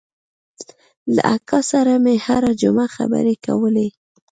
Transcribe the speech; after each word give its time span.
له 1.15 1.21
اکا 1.35 1.59
سره 1.71 1.93
مې 2.03 2.15
هره 2.25 2.51
جمعه 2.61 2.87
خبرې 2.95 3.35
کولې. 3.45 3.87